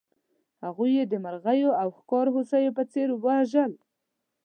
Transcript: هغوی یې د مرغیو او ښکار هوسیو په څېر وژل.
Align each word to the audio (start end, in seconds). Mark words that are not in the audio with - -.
هغوی 0.65 0.91
یې 0.97 1.05
د 1.07 1.13
مرغیو 1.25 1.71
او 1.81 1.87
ښکار 1.97 2.25
هوسیو 2.35 2.75
په 2.77 2.83
څېر 2.91 3.09
وژل. 3.23 3.71